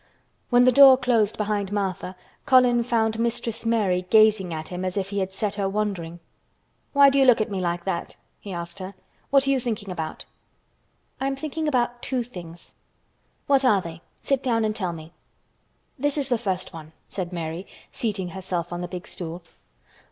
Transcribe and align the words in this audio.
When 0.49 0.65
the 0.65 0.71
door 0.71 0.97
closed 0.97 1.37
behind 1.37 1.71
Martha, 1.71 2.15
Colin 2.47 2.81
found 2.81 3.19
Mistress 3.19 3.67
Mary 3.67 4.07
gazing 4.09 4.51
at 4.51 4.69
him 4.69 4.83
as 4.83 4.97
if 4.97 5.09
he 5.11 5.19
had 5.19 5.31
set 5.31 5.53
her 5.61 5.69
wondering. 5.69 6.19
"Why 6.91 7.11
do 7.11 7.19
you 7.19 7.25
look 7.25 7.39
at 7.39 7.51
me 7.51 7.61
like 7.61 7.85
that?" 7.85 8.15
he 8.39 8.51
asked 8.51 8.79
her. 8.79 8.95
"What 9.29 9.45
are 9.45 9.51
you 9.51 9.59
thinking 9.59 9.91
about?" 9.91 10.25
"I 11.19 11.27
am 11.27 11.35
thinking 11.35 11.67
about 11.67 12.01
two 12.01 12.23
things." 12.23 12.73
"What 13.45 13.63
are 13.63 13.79
they? 13.79 14.01
Sit 14.21 14.41
down 14.41 14.65
and 14.65 14.75
tell 14.75 14.91
me." 14.91 15.13
"This 15.99 16.17
is 16.17 16.29
the 16.29 16.37
first 16.39 16.73
one," 16.73 16.93
said 17.07 17.31
Mary, 17.31 17.67
seating 17.91 18.29
herself 18.29 18.73
on 18.73 18.81
the 18.81 18.87
big 18.87 19.05
stool. 19.05 19.43